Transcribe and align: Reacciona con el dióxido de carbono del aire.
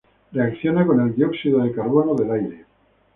Reacciona 0.31 0.83
con 0.83 0.99
el 0.99 1.13
dióxido 1.15 1.59
de 1.61 1.73
carbono 1.73 2.15
del 2.15 2.31
aire. 2.31 2.65